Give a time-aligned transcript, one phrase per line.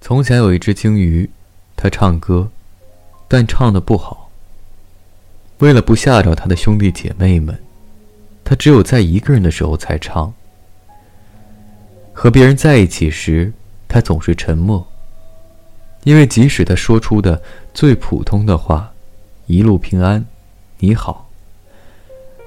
[0.00, 1.28] 从前有一只鲸鱼，
[1.76, 2.48] 它唱歌，
[3.26, 4.30] 但唱的不好。
[5.58, 7.58] 为了不吓着它的兄弟姐妹们，
[8.44, 10.32] 它只有在一个人的时候才唱。
[12.12, 13.52] 和别人在一起时，
[13.88, 14.86] 它总是沉默，
[16.04, 17.42] 因为即使他说出的
[17.74, 18.92] 最普通的话
[19.46, 20.24] ，“一路平安，
[20.78, 21.28] 你好”，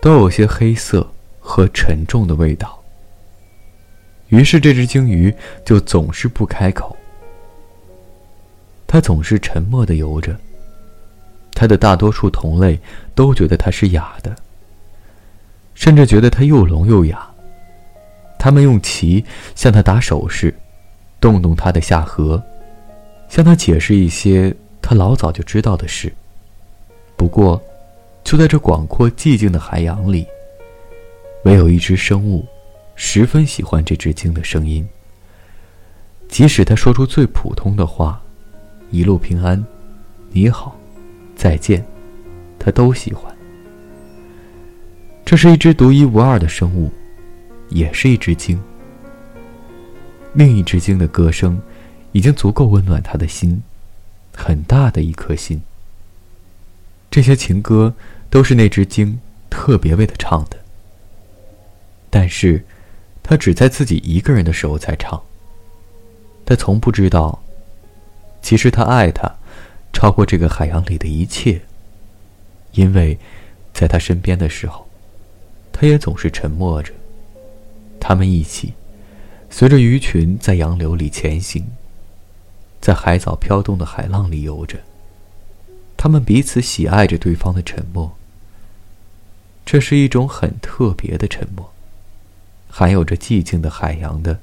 [0.00, 2.79] 都有些黑色和沉重的味道。
[4.30, 5.32] 于是这只鲸鱼
[5.64, 6.96] 就总是不开口。
[8.86, 10.34] 它总是沉默的游着。
[11.52, 12.78] 它的大多数同类
[13.14, 14.34] 都觉得它是哑的，
[15.74, 17.28] 甚至觉得它又聋又哑。
[18.38, 19.22] 他们用鳍
[19.54, 20.54] 向它打手势，
[21.20, 22.42] 动动它的下颌，
[23.28, 26.10] 向它解释一些它老早就知道的事。
[27.16, 27.62] 不过，
[28.24, 30.26] 就在这广阔寂静的海洋里，
[31.44, 32.46] 唯有一只生物，
[32.94, 34.86] 十分喜欢这只鲸的声音。
[36.28, 38.20] 即使它说出最普通的话。
[38.92, 39.64] 一路平安，
[40.32, 40.76] 你好，
[41.36, 41.86] 再见，
[42.58, 43.32] 他都喜欢。
[45.24, 46.90] 这是一只独一无二的生物，
[47.68, 48.60] 也是一只鲸。
[50.32, 51.62] 另一只鲸的歌声，
[52.10, 53.62] 已经足够温暖他的心，
[54.34, 55.62] 很大的一颗心。
[57.12, 57.94] 这些情歌
[58.28, 60.58] 都是那只鲸特别为他唱的，
[62.10, 62.64] 但是，
[63.30, 65.22] 他只在自己一个人的时候才唱。
[66.44, 67.40] 他从不知道。
[68.42, 69.32] 其实他爱她，
[69.92, 71.60] 超过这个海洋里的一切。
[72.72, 73.16] 因为，
[73.72, 74.84] 在他身边的时候，
[75.72, 76.92] 他也总是沉默着。
[78.00, 78.72] 他们一起，
[79.48, 81.64] 随着鱼群在洋流里前行，
[82.80, 84.76] 在海藻飘动的海浪里游着。
[85.96, 88.10] 他们彼此喜爱着对方的沉默。
[89.64, 91.72] 这是一种很特别的沉默，
[92.80, 94.40] 含有着寂静的海洋的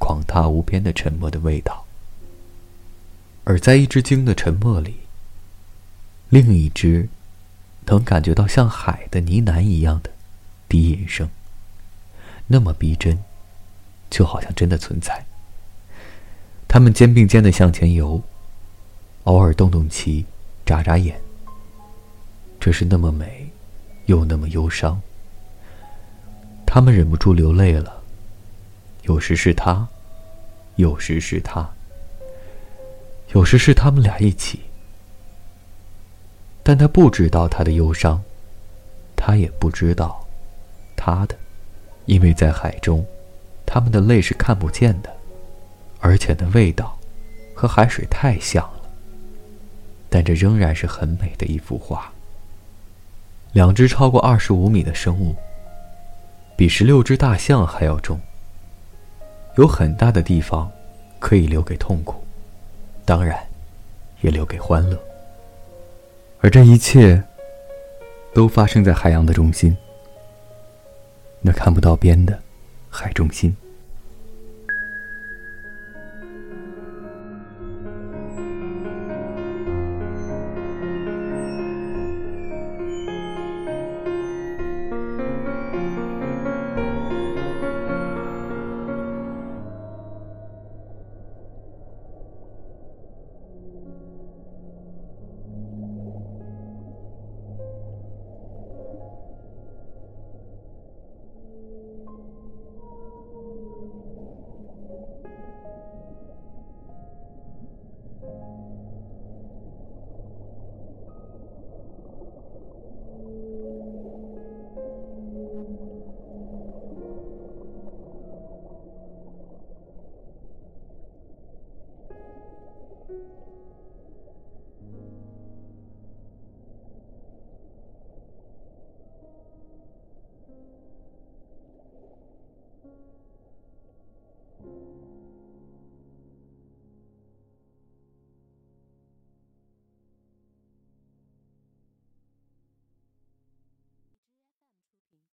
[0.00, 1.84] 广大无边的沉默的味道。
[3.44, 4.96] 而在一只鲸的沉默里，
[6.28, 7.08] 另一只
[7.86, 10.10] 能感觉到像海的呢喃一样的
[10.68, 11.28] 低吟声，
[12.48, 13.16] 那么逼真，
[14.10, 15.24] 就好像真的存在。
[16.66, 18.20] 他们肩并肩的向前游，
[19.22, 20.24] 偶尔动动鳍，
[20.66, 21.20] 眨眨眼。
[22.58, 23.48] 这是那么美，
[24.06, 25.00] 又那么忧伤。
[26.78, 28.00] 他们忍不住流泪了。
[29.02, 29.88] 有时是他，
[30.76, 31.68] 有时是他。
[33.34, 34.60] 有时是他们俩一起，
[36.62, 38.22] 但他不知道他的忧伤，
[39.16, 40.24] 他也不知道
[40.94, 41.34] 他的，
[42.06, 43.04] 因为在海中，
[43.66, 45.12] 他们的泪是看不见的，
[45.98, 46.96] 而且那味道
[47.56, 48.82] 和海水太像了。
[50.08, 52.12] 但这仍然是很美的一幅画。
[53.50, 55.34] 两只超过二十五米的生物，
[56.58, 58.18] 比十六只大象还要重，
[59.58, 60.68] 有很大的地方
[61.20, 62.20] 可以留给痛苦。
[63.04, 63.38] 当然，
[64.22, 65.00] 也留给欢乐。
[66.40, 67.22] 而这一切，
[68.34, 69.76] 都发生在海洋的中心，
[71.40, 72.36] 那看不到边的
[72.90, 73.56] 海中心。